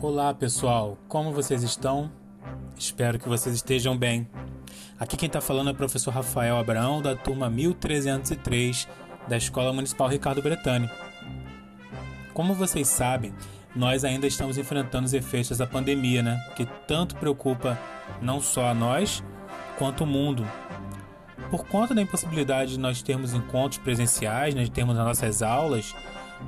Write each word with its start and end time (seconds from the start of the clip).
Olá 0.00 0.32
pessoal, 0.32 0.96
como 1.08 1.32
vocês 1.32 1.62
estão? 1.62 2.10
Espero 2.78 3.18
que 3.18 3.28
vocês 3.28 3.54
estejam 3.54 3.96
bem. 3.96 4.28
Aqui 4.98 5.16
quem 5.16 5.26
está 5.26 5.40
falando 5.40 5.68
é 5.68 5.72
o 5.72 5.76
professor 5.76 6.12
Rafael 6.12 6.56
Abraão, 6.56 7.02
da 7.02 7.14
turma 7.14 7.50
1303 7.50 8.88
da 9.28 9.36
Escola 9.36 9.72
Municipal 9.72 10.08
Ricardo 10.08 10.40
Bretani. 10.42 10.88
Como 12.32 12.54
vocês 12.54 12.88
sabem, 12.88 13.34
nós 13.74 14.04
ainda 14.04 14.26
estamos 14.26 14.56
enfrentando 14.56 15.06
os 15.06 15.12
efeitos 15.12 15.58
da 15.58 15.66
pandemia, 15.66 16.22
né? 16.22 16.38
Que 16.56 16.66
tanto 16.86 17.16
preocupa 17.16 17.78
não 18.22 18.40
só 18.40 18.68
a 18.68 18.74
nós, 18.74 19.22
quanto 19.78 20.04
o 20.04 20.06
mundo. 20.06 20.46
Por 21.50 21.66
conta 21.66 21.94
da 21.94 22.02
impossibilidade 22.02 22.72
de 22.72 22.78
nós 22.78 23.02
termos 23.02 23.34
encontros 23.34 23.80
presenciais, 23.80 24.54
né, 24.54 24.62
de 24.62 24.70
termos 24.70 24.98
as 24.98 25.04
nossas 25.04 25.42
aulas, 25.42 25.94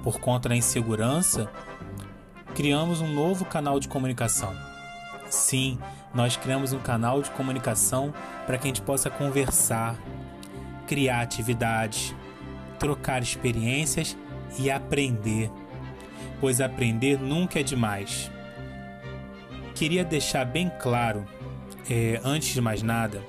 por 0.03 0.21
conta 0.21 0.48
da 0.48 0.57
insegurança, 0.57 1.50
criamos 2.55 3.00
um 3.00 3.09
novo 3.09 3.45
canal 3.45 3.80
de 3.80 3.89
comunicação. 3.89 4.55
Sim, 5.30 5.79
nós 6.15 6.37
criamos 6.37 6.73
um 6.73 6.78
canal 6.78 7.23
de 7.23 7.30
comunicação 7.30 8.12
para 8.47 8.59
que 8.59 8.65
a 8.65 8.69
gente 8.69 8.83
possa 8.83 9.09
conversar, 9.09 9.97
criar 10.87 11.23
atividades, 11.23 12.15
trocar 12.78 13.23
experiências 13.23 14.16
e 14.59 14.70
aprender. 14.70 15.51
Pois 16.41 16.61
aprender 16.61 17.19
nunca 17.19 17.61
é 17.61 17.62
demais. 17.62 18.30
Queria 19.75 20.05
deixar 20.05 20.45
bem 20.45 20.70
claro, 20.78 21.27
é, 21.89 22.20
antes 22.23 22.53
de 22.53 22.61
mais 22.61 22.83
nada, 22.83 23.23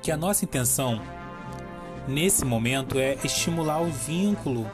que 0.00 0.10
a 0.10 0.16
nossa 0.16 0.44
intenção 0.44 1.00
nesse 2.08 2.44
momento 2.44 2.98
é 2.98 3.18
estimular 3.22 3.82
o 3.82 3.90
vínculo 3.90 4.68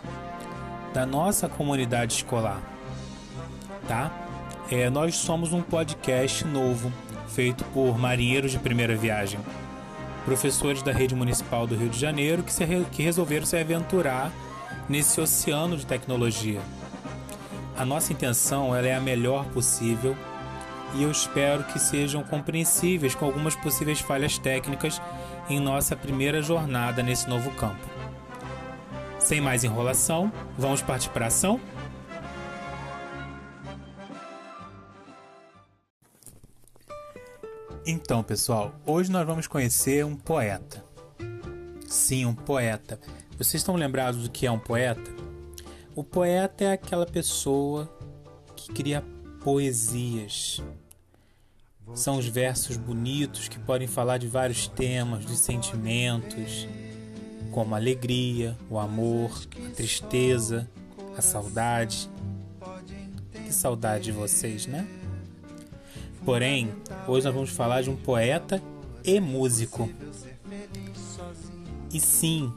da 0.95 1.05
nossa 1.05 1.49
comunidade 1.49 2.15
escolar 2.15 2.78
tá? 3.87 4.11
É, 4.71 4.91
nós 4.91 5.17
somos 5.17 5.53
um 5.53 5.63
podcast 5.63 6.45
novo, 6.47 6.93
feito 7.29 7.65
por 7.67 7.99
marinheiros 7.99 8.53
de 8.53 8.59
primeira 8.59 8.95
viagem, 8.95 9.41
professores 10.25 10.83
da 10.83 10.93
rede 10.93 11.15
municipal 11.15 11.67
do 11.67 11.75
Rio 11.75 11.89
de 11.89 11.99
Janeiro 11.99 12.43
que, 12.43 12.53
se, 12.53 12.65
que 12.93 13.03
resolveram 13.03 13.47
se 13.47 13.57
aventurar 13.57 14.31
nesse 14.89 15.21
oceano 15.21 15.77
de 15.77 15.87
tecnologia. 15.87 16.61
A 17.77 17.85
nossa 17.85 18.13
intenção 18.13 18.75
é 18.75 18.95
a 18.95 19.01
melhor 19.01 19.45
possível 19.47 20.17
e 20.95 21.03
eu 21.03 21.11
espero 21.11 21.65
que 21.65 21.79
sejam 21.79 22.23
compreensíveis 22.23 23.15
com 23.15 23.25
algumas 23.25 23.55
possíveis 23.55 24.01
falhas 24.01 24.39
técnicas 24.39 25.01
em 25.49 25.61
nossa 25.61 25.95
primeira 25.95 26.43
jornada 26.43 27.03
nesse 27.03 27.29
novo 27.29 27.51
campo. 27.53 27.87
Sem 29.19 29.41
mais 29.41 29.65
enrolação, 29.65 30.33
vamos 30.57 30.81
partir 30.81 31.11
para 31.11 31.27
a 31.27 31.29
ação? 31.29 31.61
Então, 37.91 38.23
pessoal, 38.23 38.75
hoje 38.85 39.11
nós 39.11 39.27
vamos 39.27 39.47
conhecer 39.47 40.05
um 40.05 40.15
poeta. 40.15 40.85
Sim, 41.87 42.27
um 42.27 42.35
poeta. 42.35 43.01
Vocês 43.39 43.63
estão 43.63 43.77
lembrados 43.77 44.25
do 44.25 44.31
que 44.31 44.47
é 44.47 44.51
um 44.51 44.59
poeta? 44.59 45.11
O 45.97 46.05
poeta 46.05 46.65
é 46.65 46.73
aquela 46.73 47.07
pessoa 47.07 47.91
que 48.55 48.71
cria 48.75 49.03
poesias. 49.43 50.63
São 51.95 52.19
os 52.19 52.29
versos 52.29 52.77
bonitos 52.77 53.49
que 53.49 53.59
podem 53.59 53.89
falar 53.89 54.19
de 54.19 54.29
vários 54.29 54.69
temas, 54.69 55.25
de 55.25 55.35
sentimentos, 55.35 56.69
como 57.53 57.75
a 57.75 57.79
alegria, 57.79 58.55
o 58.69 58.79
amor, 58.79 59.31
a 59.67 59.71
tristeza, 59.71 60.69
a 61.17 61.23
saudade. 61.23 62.11
Que 63.33 63.51
saudade 63.51 64.05
de 64.05 64.13
vocês, 64.13 64.67
né? 64.67 64.87
Porém, 66.25 66.73
hoje 67.07 67.25
nós 67.27 67.35
vamos 67.35 67.51
falar 67.51 67.83
de 67.83 67.91
um 67.91 67.97
poeta 67.97 68.63
e 69.05 69.21
músico. 69.21 69.89
E 71.93 71.99
sim, 71.99 72.53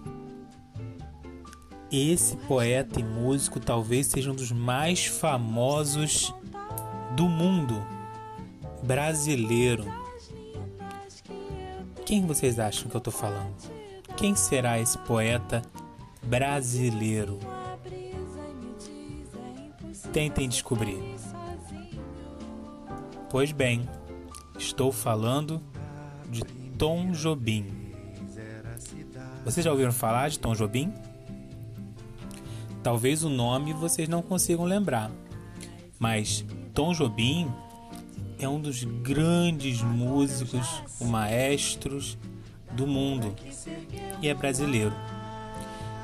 esse 1.92 2.36
poeta 2.38 3.00
e 3.00 3.04
músico 3.04 3.60
talvez 3.60 4.08
seja 4.08 4.32
um 4.32 4.36
dos 4.36 4.52
mais 4.52 5.06
famosos 5.06 6.34
do 7.16 7.28
mundo 7.28 7.86
brasileiro. 8.84 9.86
Quem 12.06 12.26
vocês 12.26 12.60
acham 12.60 12.90
que 12.90 12.96
eu 12.96 13.00
estou 13.00 13.14
falando? 13.14 13.56
Quem 14.18 14.36
será 14.36 14.80
esse 14.80 14.98
poeta 15.00 15.62
brasileiro? 16.24 17.40
Tentem 20.12 20.50
descobrir. 20.50 21.00
Pois 23.32 23.54
bem, 23.54 23.88
estou 24.60 24.92
falando 24.92 25.64
de 26.30 26.44
Tom 26.78 27.14
Jobim. 27.14 27.66
Vocês 29.46 29.64
já 29.64 29.72
ouviram 29.72 29.94
falar 29.94 30.30
de 30.30 30.38
Tom 30.38 30.54
Jobim? 30.54 30.94
Talvez 32.84 33.24
o 33.24 33.30
nome 33.30 33.72
vocês 33.72 34.10
não 34.10 34.22
consigam 34.22 34.66
lembrar, 34.66 35.10
mas 35.98 36.44
Tom 36.74 36.92
Jobim 36.92 37.50
é 38.38 38.50
um 38.50 38.60
dos 38.60 38.84
grandes 38.84 39.82
músicos, 39.82 40.84
maestros 41.00 42.18
do 42.74 42.86
mundo 42.86 43.34
e 44.22 44.28
é 44.28 44.34
brasileiro. 44.34 44.94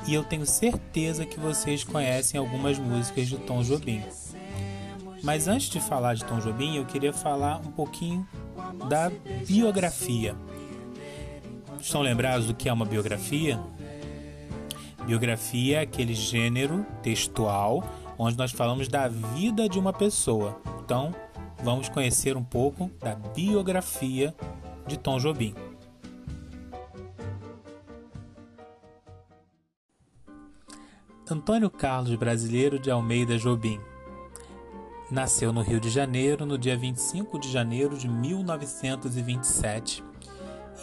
E 0.07 0.13
eu 0.13 0.23
tenho 0.23 0.45
certeza 0.45 1.25
que 1.25 1.37
vocês 1.37 1.83
conhecem 1.83 2.39
algumas 2.39 2.79
músicas 2.79 3.27
de 3.27 3.37
Tom 3.37 3.63
Jobim. 3.63 4.01
Mas 5.23 5.47
antes 5.47 5.69
de 5.69 5.79
falar 5.79 6.13
de 6.13 6.23
Tom 6.25 6.39
Jobim, 6.39 6.75
eu 6.75 6.85
queria 6.85 7.11
falar 7.11 7.57
um 7.57 7.71
pouquinho 7.71 8.27
da 8.87 9.11
biografia. 9.45 10.35
Estão 11.79 12.01
lembrados 12.01 12.47
do 12.47 12.53
que 12.53 12.69
é 12.69 12.73
uma 12.73 12.85
biografia? 12.85 13.59
Biografia 15.05 15.77
é 15.77 15.81
aquele 15.81 16.13
gênero 16.13 16.85
textual 17.01 17.83
onde 18.17 18.37
nós 18.37 18.51
falamos 18.51 18.87
da 18.87 19.07
vida 19.07 19.69
de 19.69 19.79
uma 19.79 19.93
pessoa. 19.93 20.59
Então, 20.83 21.13
vamos 21.63 21.87
conhecer 21.87 22.35
um 22.35 22.43
pouco 22.43 22.89
da 22.99 23.15
biografia 23.15 24.35
de 24.87 24.97
Tom 24.97 25.17
Jobim. 25.19 25.53
Antônio 31.29 31.69
Carlos 31.69 32.15
Brasileiro 32.15 32.79
de 32.79 32.89
Almeida 32.89 33.37
Jobim 33.37 33.79
Nasceu 35.09 35.53
no 35.53 35.61
Rio 35.61 35.79
de 35.79 35.89
Janeiro 35.89 36.45
no 36.45 36.57
dia 36.57 36.75
25 36.75 37.39
de 37.39 37.49
janeiro 37.49 37.97
de 37.97 38.09
1927 38.09 40.03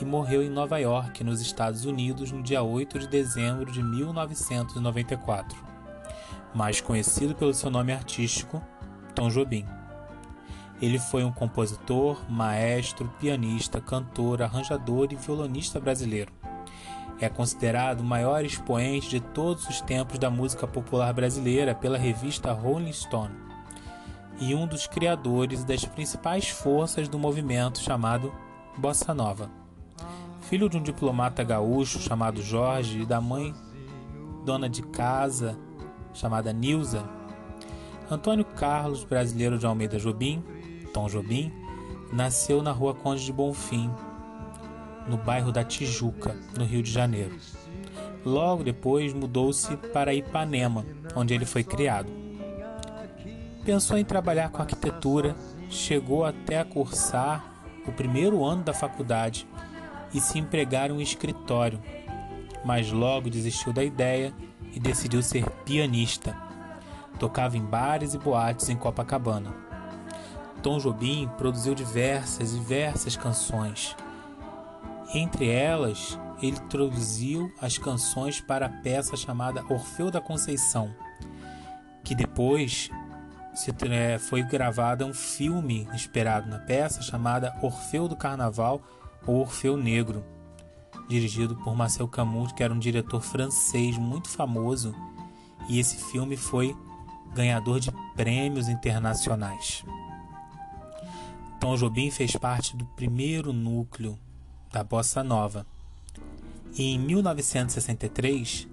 e 0.00 0.04
morreu 0.04 0.42
em 0.42 0.48
Nova 0.48 0.78
York, 0.78 1.22
nos 1.22 1.42
Estados 1.42 1.84
Unidos, 1.84 2.32
no 2.32 2.42
dia 2.42 2.62
8 2.62 3.00
de 3.00 3.06
dezembro 3.06 3.70
de 3.70 3.82
1994. 3.82 5.62
Mais 6.54 6.80
conhecido 6.80 7.34
pelo 7.34 7.52
seu 7.52 7.70
nome 7.70 7.92
artístico, 7.92 8.62
Tom 9.14 9.28
Jobim. 9.28 9.66
Ele 10.80 10.98
foi 10.98 11.22
um 11.22 11.30
compositor, 11.30 12.18
maestro, 12.26 13.12
pianista, 13.20 13.78
cantor, 13.78 14.40
arranjador 14.40 15.08
e 15.10 15.16
violonista 15.16 15.78
brasileiro. 15.78 16.32
É 17.20 17.28
considerado 17.28 18.00
o 18.00 18.04
maior 18.04 18.42
expoente 18.42 19.10
de 19.10 19.20
todos 19.20 19.68
os 19.68 19.82
tempos 19.82 20.18
da 20.18 20.30
música 20.30 20.66
popular 20.66 21.12
brasileira 21.12 21.74
pela 21.74 21.98
revista 21.98 22.52
Rolling 22.52 22.90
Stone 22.90 23.44
e 24.40 24.54
um 24.54 24.66
dos 24.66 24.86
criadores 24.86 25.64
das 25.64 25.84
principais 25.84 26.48
forças 26.48 27.08
do 27.08 27.18
movimento 27.18 27.78
chamado 27.78 28.32
Bossa 28.76 29.14
Nova. 29.14 29.50
Filho 30.42 30.68
de 30.68 30.76
um 30.76 30.82
diplomata 30.82 31.42
gaúcho 31.42 31.98
chamado 32.00 32.42
Jorge 32.42 33.02
e 33.02 33.06
da 33.06 33.20
mãe 33.20 33.54
dona 34.44 34.68
de 34.68 34.82
casa 34.82 35.58
chamada 36.12 36.52
Nilza, 36.52 37.08
Antônio 38.10 38.44
Carlos 38.44 39.02
Brasileiro 39.02 39.58
de 39.58 39.66
Almeida 39.66 39.98
Jobim, 39.98 40.44
Tom 40.92 41.08
Jobim, 41.08 41.52
nasceu 42.12 42.62
na 42.62 42.70
rua 42.70 42.94
Conde 42.94 43.24
de 43.24 43.32
Bonfim, 43.32 43.90
no 45.08 45.16
bairro 45.16 45.50
da 45.50 45.64
Tijuca, 45.64 46.36
no 46.56 46.64
Rio 46.64 46.82
de 46.82 46.90
Janeiro. 46.90 47.36
Logo 48.24 48.62
depois 48.62 49.12
mudou-se 49.12 49.76
para 49.92 50.14
Ipanema, 50.14 50.84
onde 51.16 51.34
ele 51.34 51.44
foi 51.44 51.64
criado. 51.64 52.23
Pensou 53.64 53.96
em 53.96 54.04
trabalhar 54.04 54.50
com 54.50 54.60
arquitetura, 54.60 55.34
chegou 55.70 56.22
até 56.22 56.58
a 56.58 56.64
cursar 56.66 57.42
o 57.86 57.92
primeiro 57.92 58.44
ano 58.44 58.62
da 58.62 58.74
faculdade 58.74 59.48
e 60.12 60.20
se 60.20 60.38
empregar 60.38 60.90
em 60.90 60.92
um 60.92 61.00
escritório, 61.00 61.80
mas 62.62 62.92
logo 62.92 63.30
desistiu 63.30 63.72
da 63.72 63.82
ideia 63.82 64.34
e 64.74 64.78
decidiu 64.78 65.22
ser 65.22 65.48
pianista. 65.64 66.36
Tocava 67.18 67.56
em 67.56 67.64
bares 67.64 68.12
e 68.12 68.18
boates 68.18 68.68
em 68.68 68.76
Copacabana. 68.76 69.54
Tom 70.62 70.78
Jobim 70.78 71.30
produziu 71.38 71.74
diversas 71.74 72.52
e 72.52 72.58
diversas 72.58 73.16
canções. 73.16 73.96
Entre 75.14 75.48
elas, 75.48 76.18
ele 76.42 76.58
traduziu 76.68 77.50
as 77.62 77.78
canções 77.78 78.40
para 78.42 78.66
a 78.66 78.68
peça 78.82 79.16
chamada 79.16 79.64
Orfeu 79.70 80.10
da 80.10 80.20
Conceição, 80.20 80.94
que 82.02 82.14
depois 82.14 82.90
é, 83.90 84.18
foi 84.18 84.42
gravado 84.42 85.04
um 85.04 85.14
filme 85.14 85.88
inspirado 85.94 86.48
na 86.48 86.58
peça 86.58 87.00
chamada 87.02 87.56
Orfeu 87.62 88.08
do 88.08 88.16
Carnaval 88.16 88.82
ou 89.26 89.40
Orfeu 89.40 89.76
Negro, 89.76 90.24
dirigido 91.08 91.56
por 91.56 91.74
Marcel 91.76 92.08
Camus, 92.08 92.52
que 92.52 92.62
era 92.62 92.74
um 92.74 92.78
diretor 92.78 93.20
francês 93.20 93.96
muito 93.96 94.28
famoso, 94.28 94.94
e 95.68 95.78
esse 95.78 95.96
filme 95.96 96.36
foi 96.36 96.76
ganhador 97.32 97.80
de 97.80 97.90
prêmios 98.14 98.68
internacionais. 98.68 99.84
Tom 101.60 101.76
Jobim 101.76 102.10
fez 102.10 102.36
parte 102.36 102.76
do 102.76 102.84
primeiro 102.84 103.52
núcleo 103.52 104.18
da 104.70 104.84
bossa 104.84 105.22
nova. 105.22 105.66
E 106.76 106.94
em 106.94 106.98
1963, 106.98 108.68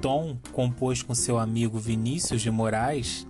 Tom 0.00 0.36
compôs 0.52 1.02
com 1.02 1.14
seu 1.14 1.38
amigo 1.38 1.78
Vinícius 1.78 2.42
de 2.42 2.50
Moraes 2.50 3.26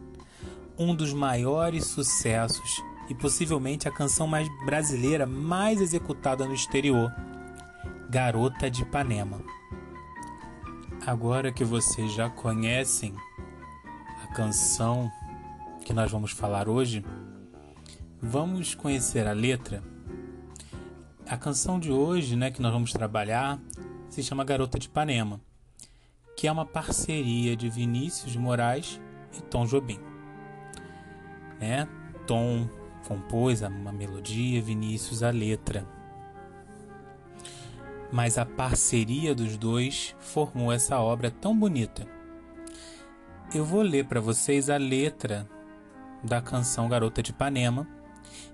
um 0.78 0.94
dos 0.94 1.12
maiores 1.12 1.86
sucessos 1.86 2.82
e 3.08 3.14
possivelmente 3.14 3.88
a 3.88 3.92
canção 3.92 4.26
mais 4.26 4.48
brasileira 4.64 5.26
mais 5.26 5.80
executada 5.80 6.46
no 6.46 6.54
exterior, 6.54 7.12
Garota 8.08 8.70
de 8.70 8.82
Ipanema. 8.82 9.40
Agora 11.06 11.52
que 11.52 11.64
vocês 11.64 12.12
já 12.12 12.30
conhecem 12.30 13.14
a 14.22 14.26
canção 14.28 15.10
que 15.84 15.92
nós 15.92 16.10
vamos 16.10 16.32
falar 16.32 16.68
hoje, 16.68 17.04
vamos 18.20 18.74
conhecer 18.74 19.26
a 19.26 19.32
letra. 19.32 19.82
A 21.26 21.36
canção 21.36 21.78
de 21.78 21.92
hoje, 21.92 22.36
né, 22.36 22.50
que 22.50 22.62
nós 22.62 22.72
vamos 22.72 22.92
trabalhar, 22.92 23.58
se 24.08 24.22
chama 24.22 24.44
Garota 24.44 24.78
de 24.78 24.86
Ipanema, 24.86 25.40
que 26.36 26.48
é 26.48 26.52
uma 26.52 26.66
parceria 26.66 27.54
de 27.54 27.68
Vinícius 27.68 28.32
de 28.32 28.38
Moraes 28.38 29.00
e 29.36 29.42
Tom 29.42 29.66
Jobim 29.66 30.13
né? 31.60 31.88
Tom 32.26 32.68
compôs 33.06 33.62
uma 33.62 33.92
melodia, 33.92 34.60
Vinícius 34.62 35.22
a 35.22 35.30
letra. 35.30 35.86
Mas 38.10 38.38
a 38.38 38.46
parceria 38.46 39.34
dos 39.34 39.56
dois 39.56 40.14
formou 40.18 40.72
essa 40.72 40.98
obra 40.98 41.30
tão 41.30 41.56
bonita. 41.56 42.06
Eu 43.54 43.64
vou 43.64 43.82
ler 43.82 44.06
para 44.06 44.20
vocês 44.20 44.70
a 44.70 44.76
letra 44.76 45.48
da 46.22 46.40
canção 46.40 46.88
Garota 46.88 47.22
de 47.22 47.30
Ipanema 47.30 47.86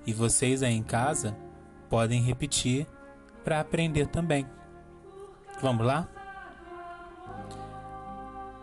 e 0.06 0.12
vocês 0.12 0.62
aí 0.62 0.75
em 0.75 0.82
casa 0.82 1.37
podem 1.88 2.23
repetir 2.23 2.87
para 3.44 3.61
aprender 3.61 4.06
também. 4.06 4.46
Vamos 5.61 5.87
lá? 5.87 6.08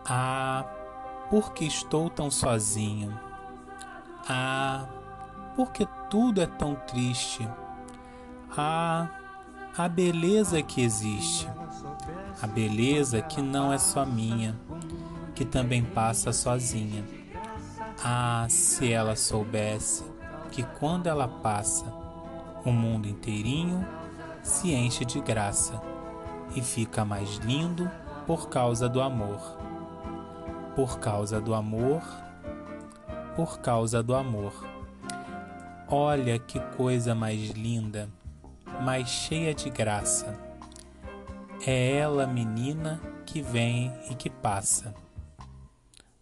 Ah, 0.04 0.64
porque 1.30 1.64
estou 1.64 2.10
tão 2.10 2.30
sozinho 2.30 3.27
ah, 4.28 4.86
porque 5.56 5.88
tudo 6.10 6.40
é 6.40 6.46
tão 6.46 6.74
triste. 6.74 7.48
Ah, 8.56 9.08
a 9.76 9.88
beleza 9.88 10.62
que 10.62 10.82
existe. 10.82 11.48
A 12.42 12.46
beleza 12.46 13.22
que 13.22 13.40
não 13.40 13.72
é 13.72 13.78
só 13.78 14.04
minha, 14.04 14.54
que 15.34 15.44
também 15.44 15.82
passa 15.82 16.32
sozinha. 16.32 17.04
Ah, 18.04 18.46
se 18.48 18.92
ela 18.92 19.16
soubesse 19.16 20.04
que 20.52 20.62
quando 20.78 21.06
ela 21.06 21.26
passa, 21.26 21.86
o 22.64 22.70
mundo 22.70 23.08
inteirinho 23.08 23.86
se 24.42 24.72
enche 24.72 25.04
de 25.04 25.20
graça 25.20 25.80
e 26.54 26.60
fica 26.60 27.04
mais 27.04 27.36
lindo 27.38 27.90
por 28.26 28.48
causa 28.48 28.88
do 28.88 29.00
amor. 29.00 29.58
Por 30.76 30.98
causa 30.98 31.40
do 31.40 31.54
amor, 31.54 32.02
por 33.38 33.60
causa 33.60 34.02
do 34.02 34.16
amor. 34.16 34.52
Olha 35.86 36.40
que 36.40 36.58
coisa 36.76 37.14
mais 37.14 37.50
linda, 37.50 38.10
mais 38.82 39.08
cheia 39.08 39.54
de 39.54 39.70
graça. 39.70 40.36
É 41.64 41.92
ela, 41.92 42.26
menina, 42.26 43.00
que 43.24 43.40
vem 43.40 43.96
e 44.10 44.16
que 44.16 44.28
passa, 44.28 44.92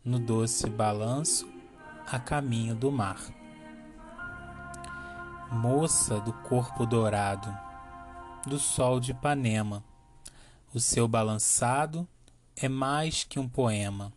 no 0.05 0.19
doce 0.19 0.69
balanço 0.69 1.49
a 2.07 2.19
caminho 2.19 2.75
do 2.75 2.93
mar. 2.93 3.19
Moça 5.51 6.21
do 6.21 6.35
corpo 6.35 6.85
dourado, 6.85 7.49
do 8.47 8.59
sol 8.59 9.01
de 9.01 9.13
Ipanema, 9.13 9.83
o 10.75 10.79
seu 10.79 11.09
balançado 11.09 12.07
é 12.55 12.69
mais 12.69 13.25
que 13.25 13.41
um 13.41 13.49
poema 13.49 14.13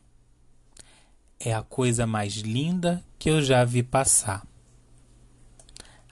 é 1.39 1.53
a 1.53 1.63
coisa 1.63 2.05
mais 2.05 2.35
linda 2.35 3.03
que 3.17 3.29
eu 3.29 3.41
já 3.41 3.63
vi 3.63 3.81
passar. 3.81 4.45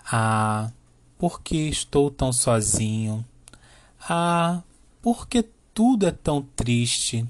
Ah, 0.09 0.71
por 1.17 1.41
que 1.41 1.57
estou 1.67 2.09
tão 2.09 2.31
sozinho? 2.31 3.25
Ah, 3.99 4.63
por 5.01 5.27
que 5.27 5.43
tudo 5.73 6.07
é 6.07 6.11
tão 6.11 6.41
triste? 6.41 7.27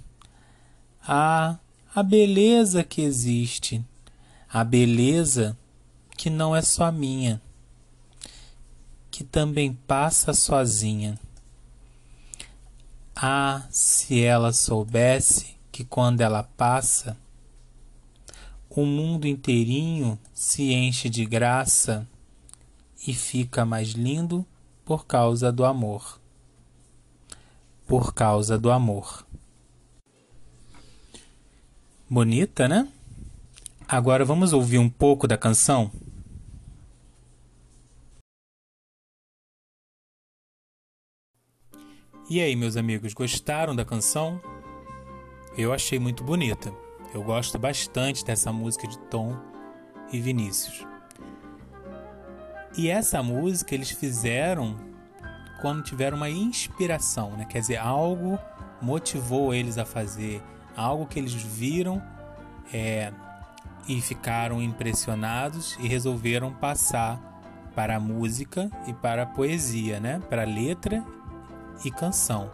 Ah, 1.01 1.57
a 1.95 2.03
beleza 2.03 2.83
que 2.83 3.01
existe, 3.01 3.83
a 4.47 4.63
beleza 4.63 5.57
que 6.15 6.29
não 6.29 6.55
é 6.55 6.61
só 6.61 6.91
minha, 6.91 7.41
que 9.09 9.23
também 9.23 9.73
passa 9.73 10.33
sozinha. 10.33 11.19
Ah, 13.15 13.65
se 13.71 14.21
ela 14.21 14.53
soubesse 14.53 15.55
que 15.71 15.83
quando 15.83 16.21
ela 16.21 16.43
passa, 16.43 17.17
o 18.77 18.85
mundo 18.85 19.25
inteirinho 19.25 20.19
se 20.31 20.71
enche 20.71 21.09
de 21.09 21.25
graça 21.25 22.07
e 23.07 23.11
fica 23.11 23.65
mais 23.65 23.89
lindo 23.89 24.45
por 24.85 25.07
causa 25.07 25.51
do 25.51 25.65
amor. 25.65 26.21
Por 27.87 28.13
causa 28.13 28.55
do 28.55 28.69
amor. 28.69 29.25
Bonita, 32.07 32.67
né? 32.67 32.87
Agora 33.87 34.23
vamos 34.23 34.53
ouvir 34.53 34.77
um 34.77 34.91
pouco 34.91 35.27
da 35.27 35.39
canção? 35.39 35.91
E 42.29 42.39
aí, 42.39 42.55
meus 42.55 42.77
amigos, 42.77 43.11
gostaram 43.15 43.75
da 43.75 43.83
canção? 43.83 44.39
Eu 45.57 45.73
achei 45.73 45.97
muito 45.97 46.23
bonita. 46.23 46.71
Eu 47.13 47.23
gosto 47.23 47.57
bastante 47.57 48.23
dessa 48.25 48.51
música 48.51 48.87
de 48.87 48.97
Tom 48.99 49.35
e 50.11 50.19
Vinícius. 50.19 50.85
E 52.77 52.89
essa 52.89 53.23
música 53.23 53.73
eles 53.73 53.89
fizeram 53.89 54.77
quando 55.61 55.83
tiveram 55.83 56.17
uma 56.17 56.29
inspiração, 56.29 57.31
né? 57.31 57.45
quer 57.45 57.61
dizer, 57.61 57.77
algo 57.77 58.37
motivou 58.81 59.53
eles 59.53 59.77
a 59.77 59.85
fazer, 59.85 60.43
algo 60.75 61.07
que 61.07 61.17
eles 61.17 61.33
viram 61.33 62.01
é, 62.71 63.11
e 63.87 63.99
ficaram 64.01 64.61
impressionados 64.61 65.75
e 65.79 65.87
resolveram 65.87 66.53
passar 66.53 67.19
para 67.73 67.95
a 67.95 67.99
música 67.99 68.69
e 68.85 68.93
para 68.93 69.23
a 69.23 69.25
poesia, 69.25 69.99
né? 69.99 70.21
para 70.29 70.43
letra 70.43 71.03
e 71.83 71.89
canção. 71.89 72.51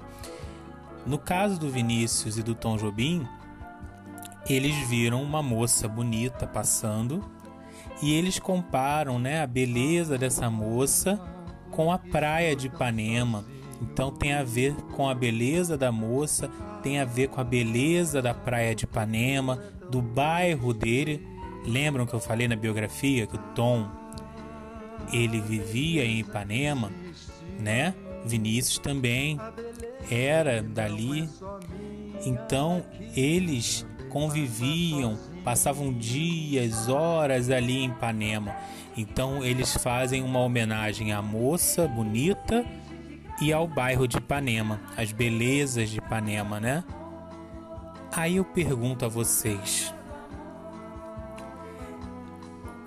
No 1.06 1.18
caso 1.18 1.60
do 1.60 1.70
Vinícius 1.70 2.38
e 2.38 2.44
do 2.44 2.56
Tom 2.56 2.78
Jobim, 2.78 3.28
eles 4.48 4.76
viram 4.88 5.22
uma 5.22 5.42
moça 5.42 5.88
bonita 5.88 6.46
passando 6.46 7.24
e 8.02 8.14
eles 8.14 8.40
comparam 8.40 9.18
né, 9.18 9.42
a 9.42 9.48
beleza 9.48 10.18
dessa 10.18 10.50
moça 10.50 11.20
com 11.72 11.92
a 11.92 11.98
praia 11.98 12.56
de 12.56 12.68
Ipanema. 12.68 13.46
Então 13.82 14.12
tem 14.12 14.34
a 14.34 14.44
ver 14.44 14.76
com 14.96 15.10
a 15.10 15.16
beleza 15.16 15.78
da 15.78 15.92
moça, 15.92 16.50
tem 16.82 17.00
a 17.00 17.06
ver 17.06 17.30
com 17.30 17.40
a 17.40 17.44
beleza 17.44 18.22
da 18.22 18.34
praia 18.34 18.76
de 18.76 18.86
Ipanema, 18.86 19.62
do 19.90 20.02
bairro 20.02 20.74
dele. 20.74 21.26
Lembram 21.66 22.06
que 22.06 22.14
eu 22.14 22.20
falei 22.20 22.48
na 22.48 22.56
biografia 22.56 23.26
que 23.26 23.36
o 23.36 23.40
Tom 23.56 23.90
ele 25.12 25.40
vivia 25.42 26.06
em 26.06 26.20
Ipanema, 26.20 26.92
né? 27.60 27.94
Vinícius 28.26 28.78
também 28.78 29.40
era 30.10 30.62
dali. 30.62 31.30
Então 32.26 32.84
eles 33.16 33.86
conviviam, 34.14 35.18
passavam 35.44 35.92
dias, 35.92 36.88
horas 36.88 37.50
ali 37.50 37.80
em 37.80 37.90
Ipanema. 37.90 38.56
Então 38.96 39.44
eles 39.44 39.76
fazem 39.76 40.22
uma 40.22 40.40
homenagem 40.40 41.12
à 41.12 41.22
moça 41.22 41.88
bonita 41.88 42.64
e 43.42 43.52
ao 43.52 43.68
bairro 43.68 44.08
de 44.08 44.18
Ipanema, 44.18 44.80
as 44.96 45.12
belezas 45.12 45.90
de 45.90 45.98
Ipanema, 45.98 46.60
né? 46.60 46.84
Aí 48.16 48.36
eu 48.36 48.46
pergunto 48.46 49.04
a 49.04 49.08
vocês: 49.08 49.92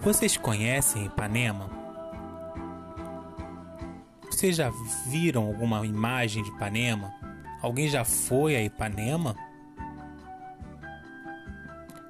Vocês 0.00 0.36
conhecem 0.36 1.06
Ipanema? 1.06 1.68
Vocês 4.30 4.54
já 4.54 4.70
viram 5.08 5.44
alguma 5.44 5.84
imagem 5.84 6.44
de 6.44 6.50
Ipanema? 6.50 7.12
Alguém 7.60 7.88
já 7.88 8.04
foi 8.04 8.54
a 8.54 8.62
Ipanema? 8.62 9.34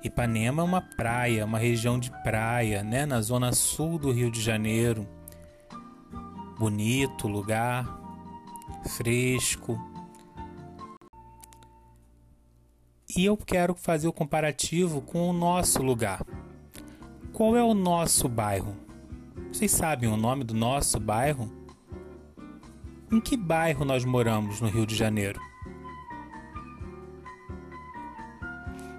Ipanema 0.07 0.63
é 0.63 0.65
uma 0.65 0.81
praia, 0.81 1.45
uma 1.45 1.59
região 1.59 1.99
de 1.99 2.11
praia, 2.23 2.83
né, 2.83 3.05
na 3.05 3.21
zona 3.21 3.53
sul 3.53 3.99
do 3.99 4.13
Rio 4.13 4.31
de 4.31 4.41
Janeiro. 4.41 5.07
Bonito 6.59 7.29
lugar, 7.29 8.01
fresco. 8.89 9.79
E 13.17 13.25
eu 13.25 13.37
quero 13.37 13.75
fazer 13.75 14.09
o 14.09 14.13
comparativo 14.13 15.01
com 15.01 15.29
o 15.29 15.33
nosso 15.33 15.83
lugar. 15.83 16.25
Qual 17.33 17.57
é 17.57 17.63
o 17.63 17.75
nosso 17.75 18.29
bairro? 18.29 18.77
Vocês 19.53 19.71
sabem 19.71 20.09
o 20.09 20.17
nome 20.17 20.45
do 20.45 20.55
nosso 20.55 21.01
bairro? 21.01 21.53
Em 23.11 23.21
que 23.21 23.37
bairro 23.37 23.85
nós 23.85 24.05
moramos 24.05 24.61
no 24.61 24.69
Rio 24.69 24.87
de 24.87 24.95
Janeiro? 24.95 25.41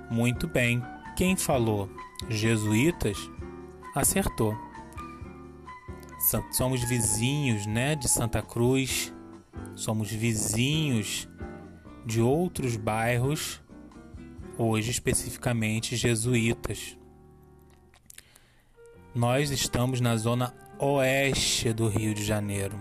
Muito 0.09 0.47
bem, 0.47 0.81
quem 1.17 1.35
falou 1.35 1.89
jesuítas 2.29 3.17
acertou. 3.95 4.55
Somos 6.51 6.83
vizinhos, 6.83 7.65
né, 7.65 7.95
de 7.95 8.07
Santa 8.07 8.39
Cruz. 8.39 9.11
Somos 9.75 10.11
vizinhos 10.11 11.27
de 12.05 12.21
outros 12.21 12.77
bairros, 12.77 13.61
hoje 14.59 14.91
especificamente 14.91 15.95
jesuítas. 15.95 16.95
Nós 19.15 19.49
estamos 19.49 19.99
na 19.99 20.15
zona 20.17 20.53
oeste 20.77 21.73
do 21.73 21.87
Rio 21.87 22.13
de 22.13 22.23
Janeiro, 22.23 22.77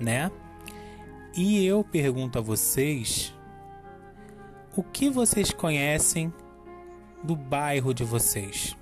né? 0.00 0.30
E 1.36 1.66
eu 1.66 1.84
pergunto 1.84 2.38
a 2.38 2.42
vocês 2.42 3.35
o 4.76 4.82
que 4.82 5.08
vocês 5.08 5.50
conhecem 5.50 6.32
do 7.22 7.34
bairro 7.34 7.94
de 7.94 8.04
vocês? 8.04 8.76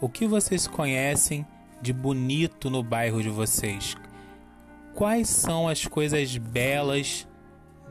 O 0.00 0.08
que 0.08 0.26
vocês 0.26 0.66
conhecem 0.66 1.46
de 1.80 1.92
bonito 1.92 2.68
no 2.68 2.82
bairro 2.82 3.22
de 3.22 3.28
vocês? 3.28 3.96
Quais 4.94 5.28
são 5.28 5.68
as 5.68 5.86
coisas 5.86 6.36
belas 6.36 7.26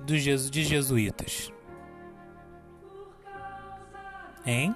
do 0.06 0.18
Jesus, 0.18 0.52
de 0.52 0.66
jesuítas? 0.66 1.54
Hein? 4.46 4.76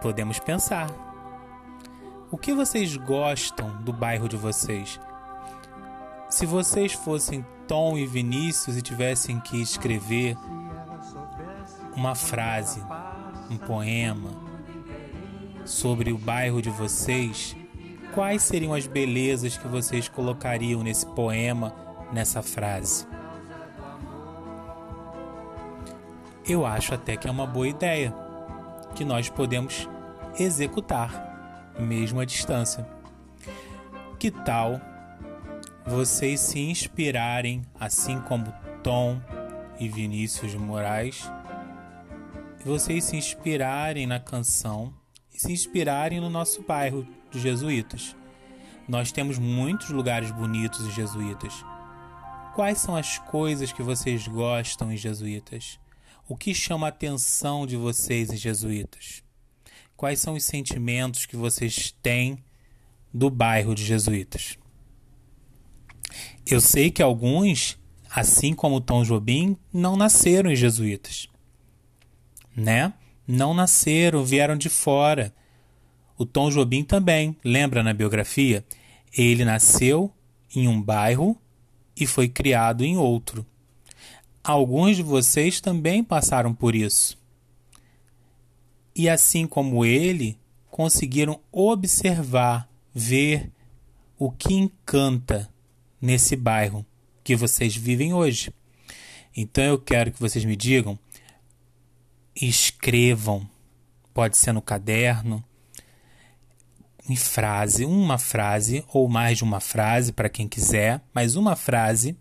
Podemos 0.00 0.38
pensar. 0.38 0.88
O 2.30 2.38
que 2.38 2.54
vocês 2.54 2.96
gostam 2.96 3.82
do 3.82 3.92
bairro 3.92 4.28
de 4.28 4.36
vocês? 4.36 5.00
Se 6.32 6.46
vocês 6.46 6.94
fossem 6.94 7.44
Tom 7.68 7.98
e 7.98 8.06
Vinícius 8.06 8.78
e 8.78 8.80
tivessem 8.80 9.38
que 9.38 9.60
escrever 9.60 10.34
uma 11.94 12.14
frase, 12.14 12.82
um 13.50 13.58
poema 13.58 14.30
sobre 15.66 16.10
o 16.10 16.16
bairro 16.16 16.62
de 16.62 16.70
vocês, 16.70 17.54
quais 18.14 18.44
seriam 18.44 18.72
as 18.72 18.86
belezas 18.86 19.58
que 19.58 19.68
vocês 19.68 20.08
colocariam 20.08 20.82
nesse 20.82 21.04
poema, 21.04 21.74
nessa 22.14 22.40
frase? 22.40 23.06
Eu 26.48 26.64
acho 26.64 26.94
até 26.94 27.14
que 27.14 27.28
é 27.28 27.30
uma 27.30 27.46
boa 27.46 27.68
ideia, 27.68 28.10
que 28.94 29.04
nós 29.04 29.28
podemos 29.28 29.86
executar, 30.38 31.74
mesmo 31.78 32.20
à 32.20 32.24
distância. 32.24 32.88
Que 34.18 34.30
tal 34.30 34.80
vocês 35.86 36.40
se 36.40 36.60
inspirarem, 36.60 37.62
assim 37.78 38.20
como 38.22 38.52
Tom 38.82 39.20
e 39.78 39.88
Vinícius 39.88 40.54
Moraes, 40.54 41.28
vocês 42.64 43.04
se 43.04 43.16
inspirarem 43.16 44.06
na 44.06 44.20
canção 44.20 44.94
e 45.34 45.40
se 45.40 45.52
inspirarem 45.52 46.20
no 46.20 46.30
nosso 46.30 46.62
bairro 46.62 47.06
dos 47.30 47.42
Jesuítas. 47.42 48.14
Nós 48.88 49.10
temos 49.10 49.38
muitos 49.38 49.90
lugares 49.90 50.30
bonitos 50.30 50.86
em 50.86 50.90
Jesuítas. 50.92 51.52
Quais 52.54 52.78
são 52.78 52.94
as 52.94 53.18
coisas 53.18 53.72
que 53.72 53.82
vocês 53.82 54.28
gostam 54.28 54.92
em 54.92 54.96
Jesuítas? 54.96 55.80
O 56.28 56.36
que 56.36 56.54
chama 56.54 56.86
a 56.86 56.90
atenção 56.90 57.66
de 57.66 57.76
vocês 57.76 58.30
em 58.30 58.36
Jesuítas? 58.36 59.24
Quais 59.96 60.20
são 60.20 60.34
os 60.34 60.44
sentimentos 60.44 61.26
que 61.26 61.36
vocês 61.36 61.92
têm 62.02 62.38
do 63.12 63.28
bairro 63.28 63.74
de 63.74 63.84
Jesuítas? 63.84 64.58
Eu 66.46 66.60
sei 66.60 66.90
que 66.90 67.02
alguns, 67.02 67.78
assim 68.10 68.54
como 68.54 68.80
Tom 68.80 69.04
Jobim, 69.04 69.56
não 69.72 69.96
nasceram 69.96 70.50
em 70.50 70.56
jesuítas. 70.56 71.28
Né? 72.56 72.92
Não 73.26 73.54
nasceram, 73.54 74.24
vieram 74.24 74.56
de 74.56 74.68
fora. 74.68 75.34
O 76.18 76.26
Tom 76.26 76.50
Jobim 76.50 76.84
também, 76.84 77.36
lembra 77.44 77.82
na 77.82 77.92
biografia? 77.92 78.64
Ele 79.16 79.44
nasceu 79.44 80.12
em 80.54 80.68
um 80.68 80.80
bairro 80.80 81.36
e 81.96 82.06
foi 82.06 82.28
criado 82.28 82.84
em 82.84 82.96
outro. 82.96 83.46
Alguns 84.42 84.96
de 84.96 85.02
vocês 85.02 85.60
também 85.60 86.02
passaram 86.02 86.54
por 86.54 86.74
isso. 86.74 87.18
E 88.94 89.08
assim 89.08 89.46
como 89.46 89.84
ele, 89.84 90.38
conseguiram 90.70 91.40
observar, 91.50 92.68
ver 92.94 93.50
o 94.18 94.30
que 94.30 94.54
encanta 94.54 95.51
nesse 96.02 96.34
bairro 96.34 96.84
que 97.22 97.36
vocês 97.36 97.76
vivem 97.76 98.12
hoje. 98.12 98.52
Então 99.34 99.62
eu 99.62 99.78
quero 99.78 100.10
que 100.10 100.20
vocês 100.20 100.44
me 100.44 100.56
digam, 100.56 100.98
escrevam, 102.34 103.48
pode 104.12 104.36
ser 104.36 104.52
no 104.52 104.60
caderno, 104.60 105.42
em 107.08 107.16
frase, 107.16 107.84
uma 107.84 108.18
frase 108.18 108.84
ou 108.92 109.08
mais 109.08 109.38
de 109.38 109.44
uma 109.44 109.60
frase 109.60 110.12
para 110.12 110.28
quem 110.28 110.48
quiser, 110.48 111.00
mas 111.14 111.36
uma 111.36 111.54
frase 111.56 112.16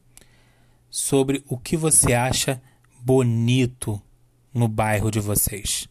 sobre 0.90 1.44
o 1.48 1.58
que 1.58 1.76
você 1.76 2.14
acha 2.14 2.62
bonito 3.02 4.02
no 4.54 4.68
bairro 4.68 5.10
de 5.10 5.20
vocês. 5.20 5.88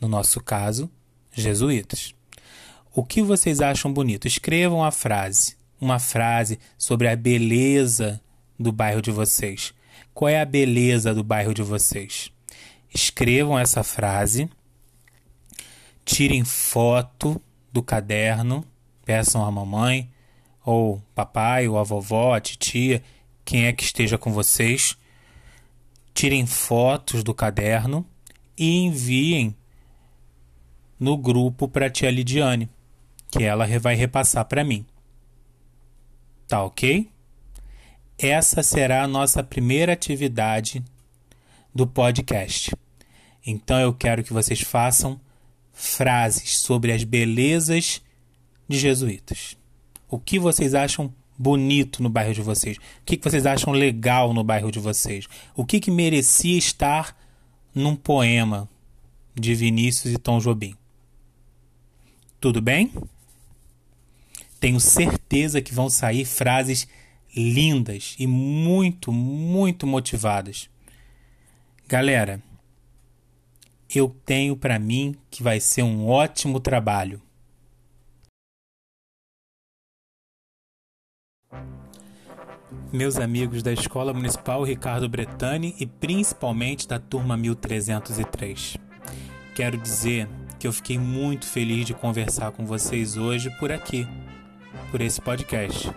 No 0.00 0.08
nosso 0.08 0.42
caso, 0.42 0.90
jesuítas. 1.32 2.14
O 2.94 3.04
que 3.04 3.22
vocês 3.22 3.60
acham 3.60 3.92
bonito? 3.92 4.26
Escrevam 4.26 4.84
a 4.84 4.90
frase 4.90 5.56
uma 5.82 5.98
frase 5.98 6.60
sobre 6.78 7.08
a 7.08 7.16
beleza 7.16 8.20
do 8.56 8.70
bairro 8.70 9.02
de 9.02 9.10
vocês. 9.10 9.74
Qual 10.14 10.28
é 10.28 10.40
a 10.40 10.44
beleza 10.44 11.12
do 11.12 11.24
bairro 11.24 11.52
de 11.52 11.62
vocês? 11.62 12.30
Escrevam 12.94 13.58
essa 13.58 13.82
frase, 13.82 14.48
tirem 16.04 16.44
foto 16.44 17.42
do 17.72 17.82
caderno, 17.82 18.64
peçam 19.04 19.44
à 19.44 19.50
mamãe, 19.50 20.08
ou 20.64 21.02
papai, 21.16 21.66
ou 21.66 21.76
a 21.76 21.82
vovó, 21.82 22.32
a 22.32 22.40
titia, 22.40 23.02
quem 23.44 23.66
é 23.66 23.72
que 23.72 23.82
esteja 23.82 24.16
com 24.16 24.32
vocês. 24.32 24.96
Tirem 26.14 26.46
fotos 26.46 27.24
do 27.24 27.34
caderno 27.34 28.06
e 28.56 28.84
enviem 28.84 29.56
no 31.00 31.16
grupo 31.16 31.66
para 31.66 31.86
a 31.86 31.90
tia 31.90 32.08
Lidiane, 32.08 32.70
que 33.32 33.42
ela 33.42 33.66
vai 33.80 33.96
repassar 33.96 34.44
para 34.44 34.62
mim. 34.62 34.86
Tá 36.52 36.62
ok? 36.62 37.08
Essa 38.18 38.62
será 38.62 39.04
a 39.04 39.08
nossa 39.08 39.42
primeira 39.42 39.94
atividade 39.94 40.84
do 41.74 41.86
podcast. 41.86 42.76
Então 43.46 43.80
eu 43.80 43.94
quero 43.94 44.22
que 44.22 44.34
vocês 44.34 44.60
façam 44.60 45.18
frases 45.72 46.58
sobre 46.58 46.92
as 46.92 47.04
belezas 47.04 48.02
de 48.68 48.78
jesuítas. 48.78 49.56
O 50.10 50.18
que 50.18 50.38
vocês 50.38 50.74
acham 50.74 51.10
bonito 51.38 52.02
no 52.02 52.10
bairro 52.10 52.34
de 52.34 52.42
vocês? 52.42 52.76
O 52.76 52.80
que 53.06 53.16
vocês 53.16 53.46
acham 53.46 53.72
legal 53.72 54.34
no 54.34 54.44
bairro 54.44 54.70
de 54.70 54.78
vocês? 54.78 55.26
O 55.56 55.64
que, 55.64 55.80
que 55.80 55.90
merecia 55.90 56.58
estar 56.58 57.16
num 57.74 57.96
poema 57.96 58.68
de 59.34 59.54
Vinícius 59.54 60.12
e 60.12 60.18
Tom 60.18 60.38
Jobim? 60.38 60.76
Tudo 62.38 62.60
bem? 62.60 62.92
Tenho 64.62 64.78
certeza 64.78 65.60
que 65.60 65.74
vão 65.74 65.90
sair 65.90 66.24
frases 66.24 66.86
lindas 67.36 68.14
e 68.16 68.28
muito, 68.28 69.10
muito 69.10 69.88
motivadas. 69.88 70.70
Galera, 71.88 72.40
eu 73.92 74.08
tenho 74.24 74.56
para 74.56 74.78
mim 74.78 75.16
que 75.32 75.42
vai 75.42 75.58
ser 75.58 75.82
um 75.82 76.06
ótimo 76.06 76.60
trabalho. 76.60 77.20
Meus 82.92 83.16
amigos 83.16 83.64
da 83.64 83.72
Escola 83.72 84.14
Municipal 84.14 84.62
Ricardo 84.62 85.08
Bretani 85.08 85.74
e 85.80 85.86
principalmente 85.86 86.86
da 86.86 87.00
turma 87.00 87.36
1303. 87.36 88.76
Quero 89.56 89.76
dizer 89.76 90.28
que 90.60 90.68
eu 90.68 90.72
fiquei 90.72 91.00
muito 91.00 91.46
feliz 91.46 91.84
de 91.84 91.94
conversar 91.94 92.52
com 92.52 92.64
vocês 92.64 93.16
hoje 93.16 93.50
por 93.58 93.72
aqui 93.72 94.06
por 94.90 95.00
esse 95.00 95.20
podcast. 95.20 95.90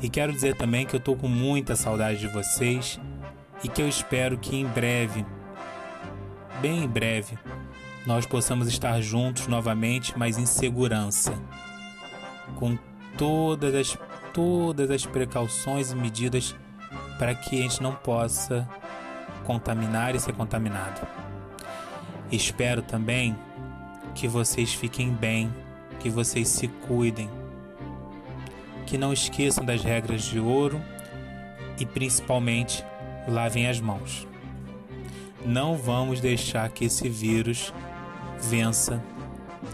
E 0.00 0.08
quero 0.08 0.32
dizer 0.32 0.56
também 0.56 0.86
que 0.86 0.94
eu 0.94 0.98
estou 0.98 1.16
com 1.16 1.28
muita 1.28 1.74
saudade 1.74 2.20
de 2.20 2.28
vocês 2.28 3.00
e 3.62 3.68
que 3.68 3.82
eu 3.82 3.88
espero 3.88 4.38
que 4.38 4.56
em 4.56 4.66
breve, 4.66 5.26
bem 6.60 6.84
em 6.84 6.88
breve, 6.88 7.38
nós 8.06 8.24
possamos 8.24 8.68
estar 8.68 9.00
juntos 9.00 9.46
novamente, 9.46 10.16
mas 10.16 10.38
em 10.38 10.46
segurança, 10.46 11.34
com 12.56 12.78
todas 13.16 13.74
as 13.74 13.98
todas 14.32 14.90
as 14.90 15.04
precauções 15.04 15.90
e 15.90 15.96
medidas 15.96 16.54
para 17.18 17.34
que 17.34 17.58
a 17.58 17.62
gente 17.62 17.82
não 17.82 17.92
possa 17.92 18.68
contaminar 19.44 20.14
e 20.14 20.20
ser 20.20 20.32
contaminado. 20.32 21.06
Espero 22.30 22.82
também 22.82 23.36
que 24.14 24.28
vocês 24.28 24.72
fiquem 24.72 25.10
bem, 25.10 25.52
que 25.98 26.08
vocês 26.08 26.48
se 26.48 26.68
cuidem, 26.68 27.28
que 28.88 28.96
não 28.96 29.12
esqueçam 29.12 29.62
das 29.62 29.84
regras 29.84 30.22
de 30.22 30.40
ouro 30.40 30.80
e 31.78 31.84
principalmente 31.84 32.82
lavem 33.28 33.66
as 33.68 33.78
mãos. 33.78 34.26
Não 35.44 35.76
vamos 35.76 36.22
deixar 36.22 36.70
que 36.70 36.86
esse 36.86 37.06
vírus 37.06 37.72
vença 38.40 39.02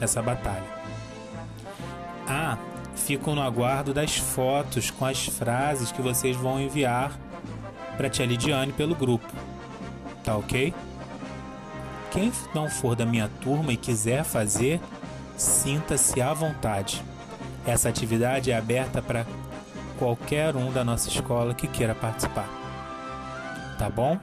essa 0.00 0.20
batalha. 0.20 0.64
Ah, 2.26 2.58
fico 2.96 3.36
no 3.36 3.42
aguardo 3.42 3.94
das 3.94 4.16
fotos 4.16 4.90
com 4.90 5.06
as 5.06 5.26
frases 5.26 5.92
que 5.92 6.02
vocês 6.02 6.36
vão 6.36 6.60
enviar 6.60 7.16
para 7.96 8.10
Tia 8.10 8.26
Lidiane 8.26 8.72
pelo 8.72 8.96
grupo. 8.96 9.32
Tá 10.24 10.36
ok? 10.36 10.74
Quem 12.10 12.32
não 12.52 12.68
for 12.68 12.96
da 12.96 13.06
minha 13.06 13.30
turma 13.40 13.72
e 13.72 13.76
quiser 13.76 14.24
fazer, 14.24 14.80
sinta-se 15.36 16.20
à 16.20 16.34
vontade. 16.34 17.13
Essa 17.66 17.88
atividade 17.88 18.50
é 18.50 18.56
aberta 18.56 19.00
para 19.00 19.26
qualquer 19.98 20.54
um 20.54 20.70
da 20.70 20.84
nossa 20.84 21.08
escola 21.08 21.54
que 21.54 21.66
queira 21.66 21.94
participar. 21.94 22.48
Tá 23.78 23.88
bom? 23.88 24.18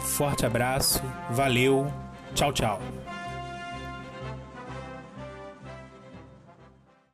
Forte 0.00 0.46
abraço, 0.46 1.02
valeu, 1.30 1.90
tchau, 2.34 2.52
tchau. 2.52 2.80